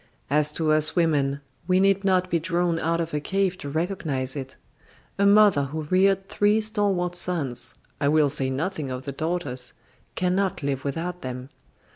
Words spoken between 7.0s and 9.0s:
sons I will say nothing